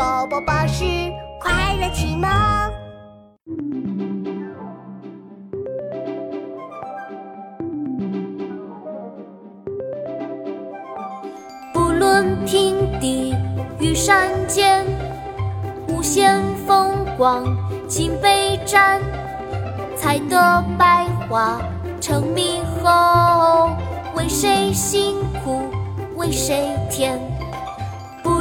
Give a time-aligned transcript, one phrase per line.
[0.00, 0.82] 宝宝巴士
[1.38, 2.26] 快乐启蒙。
[11.74, 13.36] 不论平地
[13.78, 14.86] 与山尖，
[15.88, 17.44] 无限风光
[17.86, 19.02] 尽被占。
[19.94, 21.60] 采得百花
[22.00, 23.68] 成蜜后，
[24.14, 25.60] 为谁辛苦
[26.16, 27.20] 为谁甜？